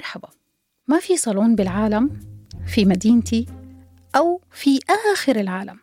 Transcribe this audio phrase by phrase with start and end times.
[0.00, 0.28] مرحبا.
[0.88, 2.10] ما في صالون بالعالم
[2.66, 3.46] في مدينتي
[4.16, 4.80] أو في
[5.12, 5.76] آخر العالم.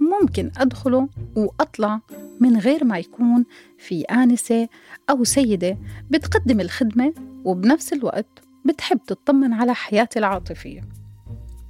[0.00, 2.00] ممكن أدخله وأطلع
[2.40, 3.44] من غير ما يكون
[3.78, 4.68] في آنسة
[5.10, 5.78] أو سيدة
[6.10, 7.14] بتقدم الخدمة
[7.44, 8.26] وبنفس الوقت
[8.64, 10.80] بتحب تطمن على حياتي العاطفية.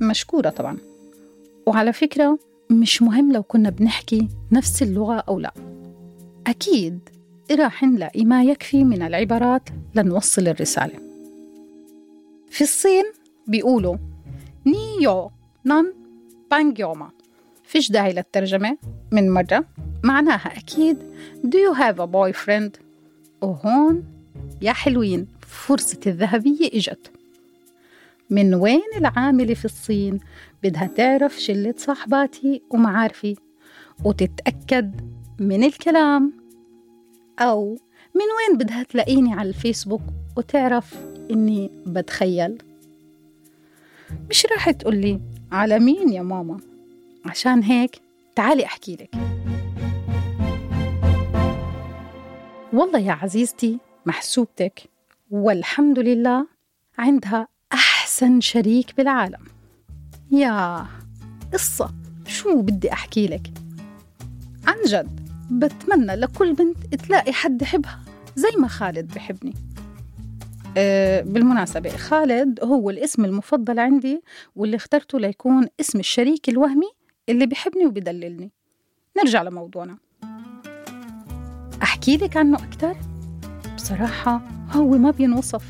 [0.01, 0.79] مشكورة طبعا.
[1.67, 2.39] وعلى فكرة
[2.71, 5.55] مش مهم لو كنا بنحكي نفس اللغة أو لا.
[6.47, 7.09] أكيد
[7.51, 11.08] راح نلاقي ما يكفي من العبارات لنوصل الرسالة.
[12.51, 13.05] في الصين
[13.47, 13.97] بيقولوا
[14.67, 15.31] نيو
[15.65, 15.93] نان
[16.51, 17.11] بانجيوما
[17.65, 18.79] فيش داعي للترجمة
[19.13, 19.65] من مرة.
[20.05, 20.99] معناها أكيد
[21.47, 22.81] do you have a boyfriend?
[23.43, 24.05] وهون
[24.63, 27.11] يا حلوين فرصة الذهبية إجت.
[28.31, 30.19] من وين العاملة في الصين؟
[30.63, 33.37] بدها تعرف شلة صاحباتي ومعارفي
[34.05, 35.01] وتتأكد
[35.39, 36.33] من الكلام.
[37.39, 37.79] أو
[38.15, 40.03] من وين بدها تلاقيني على الفيسبوك؟
[40.39, 40.95] وتعرف
[41.31, 42.59] إني بتخيل.
[44.31, 45.21] مش راح تقولي
[45.53, 46.61] على مين يا ماما؟
[47.27, 48.01] عشان هيك
[48.37, 49.11] تعالي أحكي لك.
[52.73, 54.83] والله يا عزيزتي محسوبتك
[55.31, 56.47] والحمد لله
[56.99, 59.45] عندها أحسن شريك بالعالم.
[60.31, 60.87] يا
[61.53, 61.91] قصة
[62.27, 63.53] شو بدي أحكي لك؟
[64.67, 68.01] عن جد بتمنى لكل بنت تلاقي حد يحبها
[68.37, 69.68] زي ما خالد بحبني.
[71.23, 74.23] بالمناسبة خالد هو الاسم المفضل عندي
[74.57, 76.91] واللي اخترته ليكون اسم الشريك الوهمي
[77.29, 78.51] اللي بحبني وبدللني.
[79.19, 79.99] نرجع لموضوعنا.
[81.83, 82.97] أحكي لك عنه أكتر؟
[83.77, 85.65] بصراحة هو ما بينوصف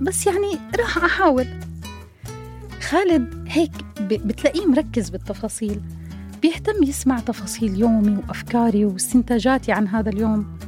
[0.00, 1.46] بس يعني راح أحاول.
[2.80, 5.80] خالد هيك بتلاقيه مركز بالتفاصيل
[6.42, 10.58] بيهتم يسمع تفاصيل يومي وأفكاري واستنتاجاتي عن هذا اليوم.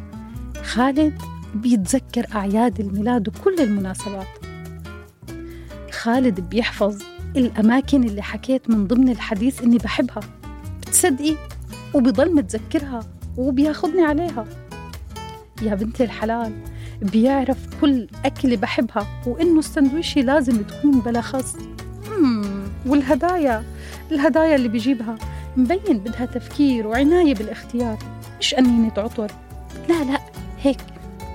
[0.62, 1.22] خالد
[1.56, 4.26] بيتذكر أعياد الميلاد وكل المناسبات.
[5.92, 7.02] خالد بيحفظ
[7.36, 10.20] الأماكن اللي حكيت من ضمن الحديث إني بحبها.
[10.80, 11.36] بتصدقي
[11.94, 13.00] وبضل متذكرها
[13.36, 14.44] وبياخدني عليها.
[15.62, 16.52] يا بنت الحلال
[17.02, 21.56] بيعرف كل أكلة بحبها وإنه السندويشي لازم تكون بلا خس
[22.86, 23.64] والهدايا
[24.12, 25.16] الهدايا اللي بيجيبها.
[25.56, 27.98] مبين بدها تفكير وعناية بالاختيار
[28.40, 29.30] مش أنينة عطر.
[29.88, 30.20] لا لا
[30.62, 30.78] هيك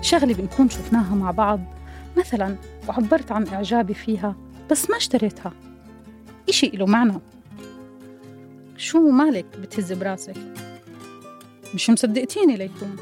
[0.02, 1.60] شغلة بنكون شفناها مع بعض.
[2.18, 2.56] مثلا
[2.88, 4.36] وعبرت عن إعجابي فيها
[4.72, 5.54] بس ما اشتريتها.
[6.50, 7.20] إشي إله معنى.
[8.78, 10.38] شو مالك بتهز براسك؟
[11.74, 12.96] مش مصدقتيني ليكون.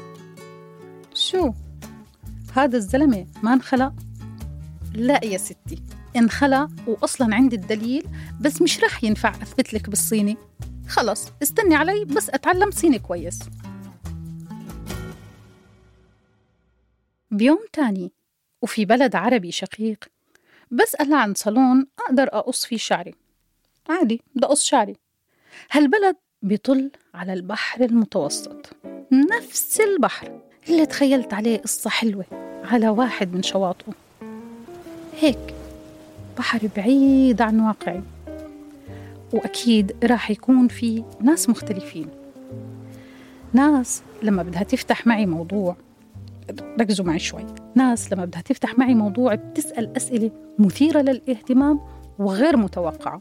[1.14, 1.52] شو؟
[2.54, 3.92] هذا الزلمة ما انخلق؟
[4.94, 5.82] لا يا ستي
[6.16, 8.06] انخلق وأصلا عندي الدليل
[8.40, 10.36] بس مش رح ينفع أثبت لك بالصيني.
[10.88, 13.38] خلص استني علي بس أتعلم صيني كويس.
[17.30, 18.12] بيوم تاني
[18.62, 20.04] وفي بلد عربي شقيق.
[20.70, 23.14] بسأل عن صالون أقدر أقص فيه شعري.
[23.88, 24.96] عادي بدي أقص شعري.
[25.70, 28.76] هالبلد بيطل على البحر المتوسط.
[29.12, 32.24] نفس البحر اللي تخيلت عليه قصة حلوة
[32.64, 33.92] على واحد من شواطئه.
[35.20, 35.54] هيك
[36.38, 38.02] بحر بعيد عن واقعي.
[39.32, 42.08] وأكيد راح يكون في ناس مختلفين.
[43.52, 45.76] ناس لما بدها تفتح معي موضوع
[46.80, 47.46] ركزوا معي شوي.
[47.74, 51.80] ناس لما بدها تفتح معي موضوع بتسأل أسئلة مثيرة للاهتمام
[52.18, 53.20] وغير متوقعة.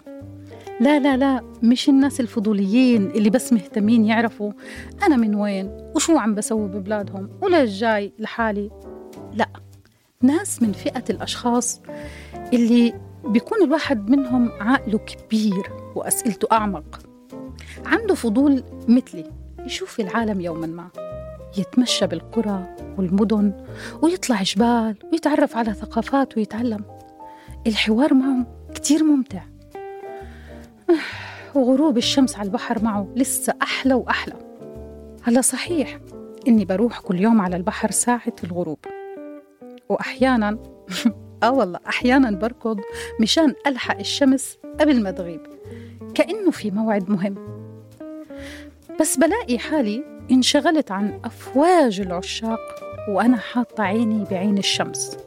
[0.80, 4.52] لا لا لا مش الناس الفضوليين اللي بس مهتمين يعرفوا
[5.04, 8.70] أنا من وين وشو عم بسوي ببلادهم وليش جاي لحالي.
[9.34, 9.50] لا
[10.22, 11.82] ناس من فئة الأشخاص
[12.54, 12.94] اللي
[13.26, 17.00] بيكون الواحد منهم عقله كبير وأسئلته أعمق.
[17.86, 19.24] عنده فضول مثلي
[19.66, 21.09] يشوف العالم يوما ما.
[21.58, 23.54] يتمشى بالقرى والمدن
[24.02, 26.84] ويطلع جبال ويتعرف على ثقافات ويتعلم.
[27.68, 29.42] الحوار معه كتير ممتع.
[31.56, 34.34] وغروب الشمس على البحر معه لسه أحلى وأحلى.
[35.24, 36.00] هلا صحيح
[36.48, 38.80] إني بروح كل يوم على البحر ساعة الغروب.
[39.90, 40.58] وأحيانا
[41.44, 42.80] آه والله أحيانا بركض
[43.22, 45.42] مشان ألحق الشمس قبل ما تغيب.
[46.16, 47.59] كأنه في موعد مهم.
[49.00, 52.60] بس بلاقي حالي انشغلت عن أفواج العشاق
[53.10, 55.18] وأنا حاطة عيني بعين الشمس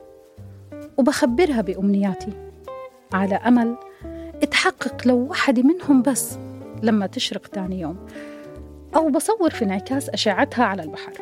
[0.96, 2.32] وبخبرها بأمنياتي
[3.12, 3.76] على أمل
[4.50, 6.38] تحقق لو واحدة منهم بس
[6.82, 7.96] لما تشرق تاني يوم
[8.96, 11.12] أو بصور في انعكاس أشعتها على البحر.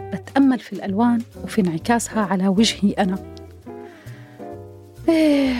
[0.00, 3.18] بتأمل في الألوان وفي انعكاسها على وجهي أنا.
[5.08, 5.54] إيه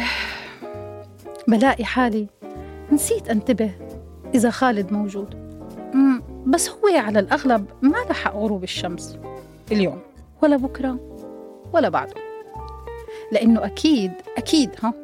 [1.48, 2.26] بلاقي حالي
[2.92, 3.70] نسيت أنتبه
[4.34, 5.39] إذا خالد موجود.
[6.46, 9.19] بس هو على الأغلب ما لحق غروب الشمس
[9.72, 9.98] اليوم
[10.42, 10.98] ولا بكرة
[11.72, 12.14] ولا بعده.
[13.32, 14.94] لأنه أكيد أكيد ها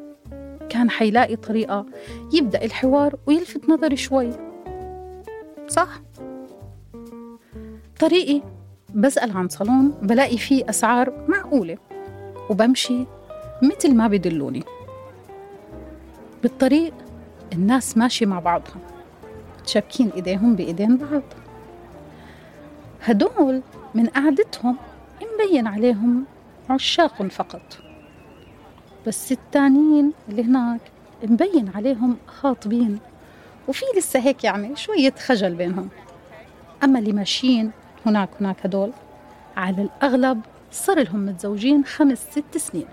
[0.69, 1.85] كان حيلاقي طريقة
[2.33, 4.29] يبدأ الحوار ويلفت نظري شوي.
[5.67, 6.01] صح؟
[7.99, 8.41] طريقي
[8.95, 11.77] بسأل عن صالون بلاقي فيه أسعار معقولة
[12.49, 13.05] وبمشي
[13.63, 14.63] مثل ما بدلوني
[16.43, 16.93] بالطريق
[17.53, 18.96] الناس ماشية مع بعضها.
[19.67, 21.23] شابكين إيديهم بإيدين بعض.
[23.03, 23.61] هدول
[23.95, 24.77] من قعدتهم
[25.21, 26.25] مبين عليهم
[26.69, 27.77] عشاق فقط.
[29.07, 30.81] بس التانيين اللي هناك
[31.23, 32.99] مبين عليهم خاطبين.
[33.67, 35.89] وفي لسه هيك يعني شوية خجل بينهم.
[36.83, 37.71] أما اللي ماشيين
[38.05, 38.91] هناك هناك هدول
[39.57, 40.41] على الأغلب
[40.71, 42.87] صار لهم متزوجين خمس ست سنين.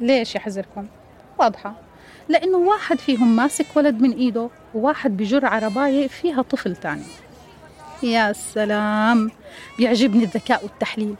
[0.00, 0.86] ليش يحزركم؟
[1.38, 1.74] واضحة.
[2.28, 7.02] لأنه واحد فيهم ماسك ولد من إيده وواحد بجر عرباية فيها طفل تاني.
[8.02, 9.30] يا سلام.
[9.78, 11.14] بيعجبني الذكاء والتحليل.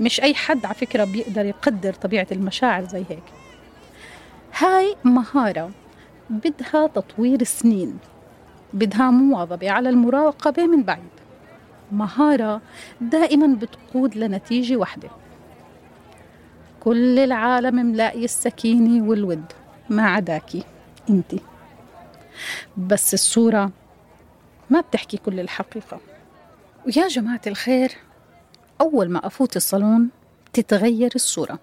[0.00, 3.22] مش أي حد على فكرة بيقدر يقدر طبيعة المشاعر زي هيك.
[4.58, 5.70] هاي مهارة
[6.30, 7.98] بدها تطوير سنين.
[8.72, 11.02] بدها مواظبة على المراقبة من بعيد.
[11.92, 12.60] مهارة
[13.00, 15.08] دائما بتقود لنتيجة واحدة.
[16.80, 19.44] كل العالم ملاقي السكينة والود.
[19.88, 20.62] ما عداكي.
[21.10, 21.40] انتي.
[22.76, 23.72] بس الصورة
[24.70, 26.00] ما بتحكي كل الحقيقة.
[26.86, 27.92] ويا جماعة الخير
[28.80, 30.08] أول ما أفوت الصالون
[30.52, 31.58] تتغير الصورة.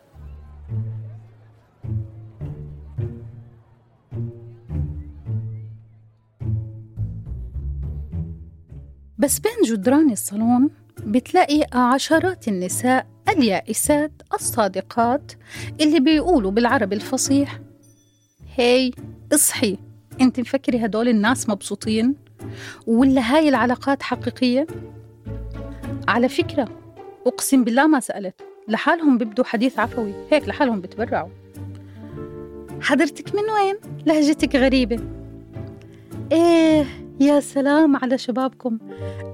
[9.17, 15.31] بس بين جدران الصالون بتلاقي عشرات النساء اليائسات الصادقات
[15.81, 17.59] اللي بيقولوا بالعربي الفصيح
[18.57, 18.91] هاي
[19.33, 19.77] اصحي.
[20.21, 22.15] انت مفكري هدول الناس مبسوطين؟
[22.87, 24.67] ولا هاي العلاقات حقيقية؟
[26.07, 26.69] على فكرة
[27.27, 28.41] أقسم بالله ما سألت.
[28.67, 30.13] لحالهم بيبدوا حديث عفوي.
[30.31, 31.29] هيك لحالهم بتبرعوا.
[32.81, 33.75] حضرتك من وين؟
[34.05, 34.99] لهجتك غريبة.
[36.31, 36.85] إيه
[37.19, 38.77] يا سلام على شبابكم.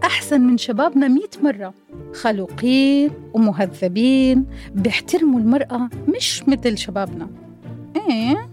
[0.03, 1.73] أحسن من شبابنا مئة مرة.
[2.13, 7.29] خلوقين ومهذبين بيحترموا المرأة مش مثل شبابنا.
[7.95, 8.49] إيه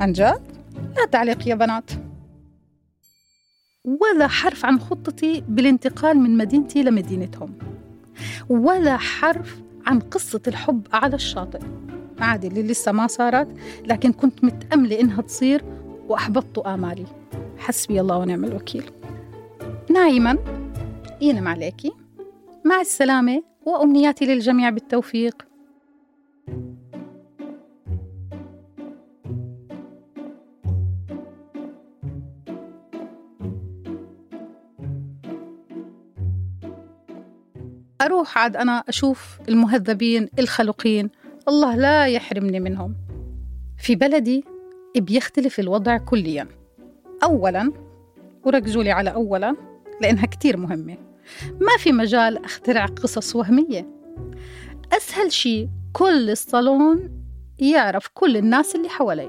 [0.00, 0.53] عن جد؟
[0.96, 1.90] لا تعليق يا بنات.
[3.84, 7.58] ولا حرف عن خطتي بالانتقال من مدينتي لمدينتهم.
[8.48, 11.60] ولا حرف عن قصة الحب على الشاطئ.
[12.18, 13.48] عادي اللي لسه ما صارت
[13.84, 15.64] لكن كنت متأملة إنها تصير
[16.08, 17.06] وأحبطت آمالي.
[17.58, 18.90] حسبي الله ونعم الوكيل.
[19.90, 20.38] نايما.
[21.20, 21.92] ينم عليكي.
[22.64, 25.46] مع السلامة وأمنياتي للجميع بالتوفيق.
[38.04, 41.10] أروح عاد أنا أشوف المهذبين الخلقين.
[41.48, 42.94] الله لا يحرمني منهم.
[43.78, 44.44] في بلدي
[44.96, 46.48] بيختلف الوضع كليا.
[47.22, 47.72] أولا
[48.44, 49.56] وركزوا لي على أولا
[50.00, 50.96] لأنها كتير مهمة.
[51.60, 53.86] ما في مجال أخترع قصص وهمية.
[54.92, 57.10] أسهل شيء كل الصالون
[57.58, 59.28] يعرف كل الناس اللي حوالي.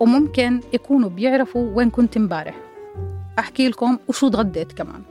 [0.00, 2.56] وممكن يكونوا بيعرفوا وين كنت امبارح.
[3.38, 5.02] أحكي لكم وشو تغديت كمان.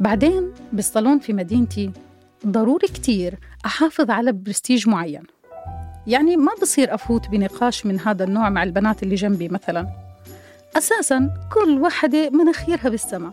[0.00, 1.90] بعدين بالصالون في مدينتي
[2.46, 5.22] ضروري كتير أحافظ على برستيج معين.
[6.06, 9.88] يعني ما بصير أفوت بنقاش من هذا النوع مع البنات اللي جنبي مثلا.
[10.76, 13.32] أساسا كل واحدة مناخيرها بالسماء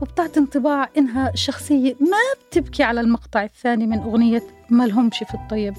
[0.00, 5.74] وبتعطي انطباع إنها شخصية ما بتبكي على المقطع الثاني من أغنية ما لهمش في الطيب.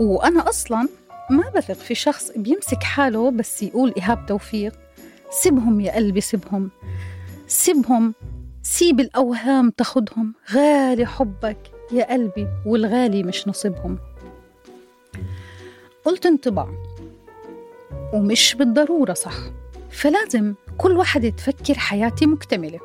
[0.00, 0.88] وأنا أصلا
[1.30, 4.72] ما بثق في شخص بيمسك حاله بس يقول إيهاب توفيق
[5.30, 6.70] سيبهم يا قلبي سيبهم
[7.46, 8.14] سيبهم
[8.68, 11.56] سيب الأوهام تاخدهم غالي حبك
[11.92, 13.98] يا قلبي والغالي مش نصيبهم.
[16.04, 16.68] قلت انطباع
[18.12, 19.34] ومش بالضرورة صح
[19.90, 22.80] فلازم كل واحدة تفكر حياتي مكتملة.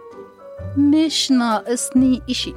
[0.77, 2.53] مش ناقصني إشي.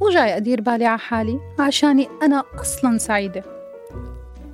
[0.00, 3.44] وجاي أدير بالي على حالي عشاني أنا أصلا سعيدة.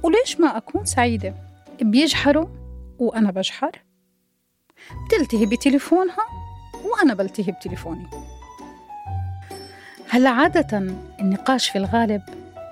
[0.03, 1.35] وليش ما أكون سعيدة؟
[1.83, 2.47] بيجحروا
[2.99, 3.83] وأنا بجحر.
[5.07, 6.46] بتلتهي بتليفونها؟
[6.93, 8.07] وأنا بلتهي بتليفوني
[10.09, 10.79] هلا عادة
[11.21, 12.23] النقاش في الغالب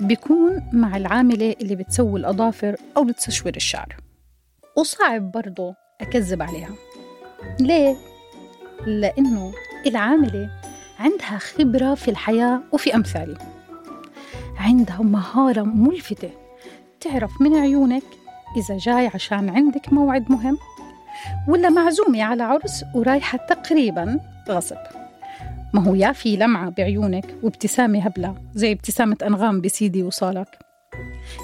[0.00, 3.96] بيكون مع العاملة اللي بتسوي الأظافر أو بتسشور الشعر
[4.76, 6.70] وصعب برضه أكذب عليها.
[7.60, 7.96] ليه؟
[8.86, 9.52] لأنه
[9.86, 10.50] العاملة
[10.98, 13.38] عندها خبرة في الحياة وفي أمثالي
[14.56, 16.30] عندها مهارة ملفتة
[17.00, 18.02] تعرف من عيونك
[18.56, 20.58] إذا جاي عشان عندك موعد مهم
[21.48, 24.76] ولا معزومة على عرس ورايحة تقريبا غصب.
[25.74, 30.58] ما هو يا في لمعة بعيونك وابتسامة هبلة زي ابتسامة أنغام بسيدي وصالك.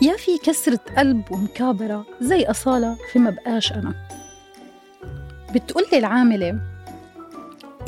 [0.03, 3.95] يا في كسرة قلب ومكابرة زي أصالة في ما بقاش أنا.
[5.55, 6.61] بتقولي العاملة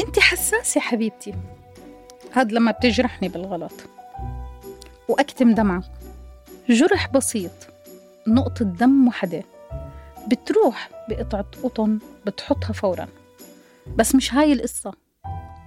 [0.00, 1.34] أنت حساسة حبيبتي.
[2.32, 3.72] هاد لما بتجرحني بالغلط.
[5.08, 5.82] وأكتم دمعة.
[6.68, 7.50] جرح بسيط
[8.26, 9.42] نقطة دم وحدة.
[10.28, 13.08] بتروح بقطعة قطن بتحطها فورا.
[13.96, 14.92] بس مش هاي القصة.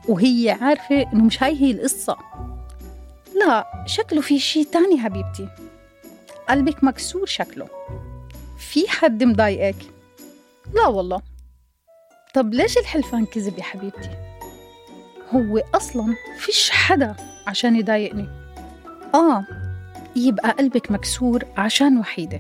[0.10, 2.18] وهي عارفة إنه مش هاي هي القصة.
[3.40, 5.50] لا شكله في شي تاني حبيبتي.
[6.50, 7.68] قلبك مكسور شكله.
[8.58, 9.76] في حد مضايقك؟
[10.74, 11.22] لا والله.
[12.34, 14.10] طب ليش الحلفان كذب يا حبيبتي؟
[15.34, 17.16] هو أصلا فيش حدا
[17.48, 18.30] عشان يضايقني.
[19.16, 19.46] آه
[20.16, 22.40] يبقى قلبك مكسور عشان وحيدة.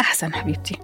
[0.00, 0.78] أحسن حبيبتي.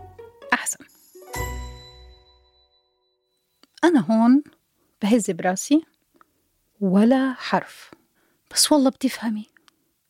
[3.84, 4.42] أنا هون
[5.02, 5.84] بهز براسي
[6.80, 7.90] ولا حرف.
[8.50, 9.46] بس والله بتفهمي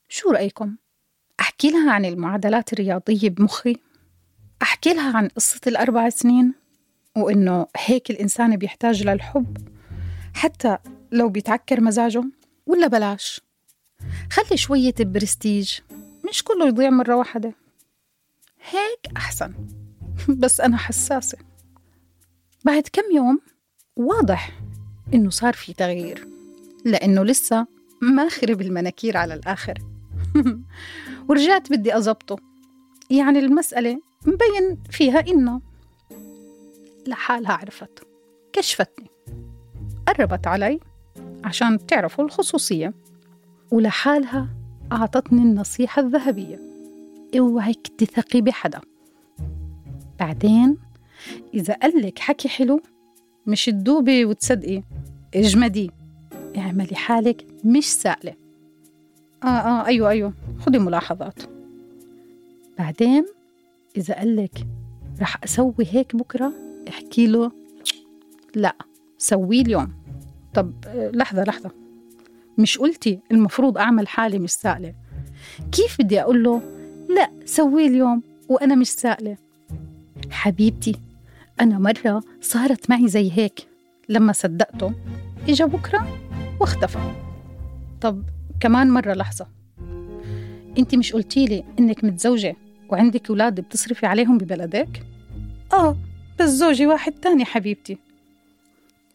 [0.08, 0.76] شو رأيكم؟
[1.40, 3.76] أحكي لها عن المعادلات الرياضية بمخي
[4.62, 6.54] أحكي لها عن قصة الأربع سنين
[7.16, 9.68] وإنه هيك الإنسان بيحتاج للحب
[10.34, 10.78] حتى
[11.12, 12.24] لو بيتعكر مزاجه
[12.66, 13.40] ولا بلاش.
[14.32, 15.80] خلي شوية برستيج
[16.28, 17.52] مش كله يضيع مرة واحدة.
[18.70, 19.54] هيك أحسن.
[20.42, 21.38] بس أنا حساسة.
[22.64, 23.40] بعد كم يوم
[23.96, 24.60] واضح
[25.14, 26.26] إنه صار في تغيير
[26.84, 27.66] لأنه لسه
[28.02, 29.78] ما خرب المناكير على الآخر.
[31.28, 32.36] ورجعت بدي أزبطه
[33.10, 35.60] يعني المسألة مبين فيها إنه
[37.06, 38.06] لحالها عرفت
[38.52, 39.10] كشفتني.
[40.08, 40.80] قربت علي
[41.44, 42.94] عشان بتعرفوا الخصوصية
[43.70, 44.48] ولحالها
[44.92, 46.58] أعطتني النصيحة الذهبية.
[47.38, 48.80] اوعك تثقي بحدا.
[50.20, 50.76] بعدين
[51.54, 52.82] إذا قالك حكي حلو
[53.50, 54.82] مش تدوبي وتصدقي.
[55.34, 55.90] اجمدي.
[56.56, 58.34] اعملي حالك مش سائلة
[59.44, 60.32] آه آه أيوة أيوة.
[60.58, 61.42] خدي ملاحظات.
[62.78, 63.26] بعدين
[63.96, 64.66] إذا قالك
[65.20, 66.52] رح أسوي هيك بكرة
[66.88, 67.52] احكي له
[68.54, 68.76] لا
[69.18, 69.92] سويه اليوم.
[70.54, 71.70] طب لحظة لحظة.
[72.58, 74.94] مش قلتي المفروض أعمل حالي مش سائلة
[75.72, 76.62] كيف بدي أقول له
[77.16, 79.36] لا سويه اليوم وأنا مش سائلة
[80.30, 80.96] حبيبتي
[81.60, 83.68] أنا مرة صارت معي زي هيك.
[84.08, 84.92] لما صدقته
[85.48, 86.18] إجا بكرة
[86.60, 86.98] واختفى.
[88.00, 88.24] طب
[88.60, 89.46] كمان مرة لحظة.
[90.78, 92.56] أنت مش قلتيلي إنك متزوجة
[92.88, 95.06] وعندك أولاد بتصرفي عليهم ببلدك؟
[95.72, 95.96] آه
[96.40, 97.98] بس زوجي واحد تاني حبيبتي.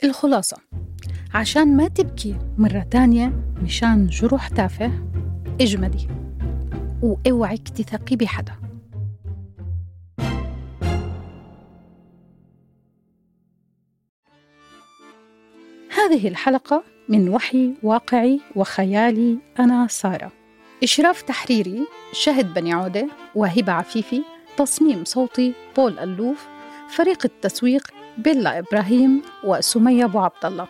[0.04, 0.58] الخلاصة.
[1.34, 3.34] عشان ما تبكي مرة تانية
[3.64, 4.92] مشان جروح تافه
[5.62, 6.08] اجمدي.
[7.02, 8.65] واوعك تثقي بحدا.
[16.06, 20.32] هذه الحلقة من وحي واقعي وخيالي أنا سارة.
[20.84, 24.22] إشراف تحريري شهد بني عودة وهبة عفيفي
[24.58, 26.48] تصميم صوتي بول ألوف
[26.90, 30.68] فريق التسويق بيلا إبراهيم وسمية أبو عبد الله.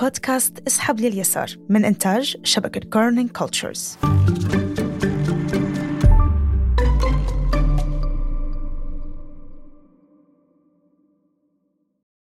[0.00, 3.98] بودكاست اسحب لليسار من إنتاج شبكة Kerning Cultures